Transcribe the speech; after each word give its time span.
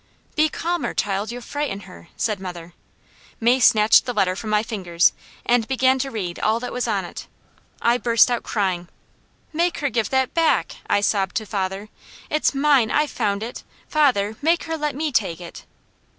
"Be 0.35 0.49
calmer, 0.49 0.95
child, 0.95 1.31
you'll 1.31 1.43
frighten 1.43 1.81
her," 1.81 2.07
said 2.17 2.39
mother. 2.39 2.73
May 3.39 3.59
snatched 3.59 4.07
the 4.07 4.15
letter 4.15 4.35
from 4.35 4.49
my 4.49 4.63
fingers 4.63 5.13
and 5.45 5.67
began 5.67 5.99
to 5.99 6.09
read 6.09 6.39
all 6.39 6.59
that 6.59 6.73
was 6.73 6.87
on 6.87 7.05
it 7.05 7.27
aloud. 7.83 7.91
I 7.93 7.97
burst 7.99 8.31
out 8.31 8.41
crying. 8.41 8.87
"Make 9.53 9.77
her 9.77 9.89
give 9.91 10.09
that 10.09 10.33
back!" 10.33 10.77
I 10.89 11.01
sobbed 11.01 11.35
to 11.35 11.45
father. 11.45 11.89
"It's 12.31 12.55
mine! 12.55 12.89
I 12.89 13.05
found 13.05 13.43
it. 13.43 13.61
Father, 13.87 14.37
make 14.41 14.63
her 14.63 14.75
let 14.75 14.95
me 14.95 15.11
take 15.11 15.39
it!" 15.39 15.65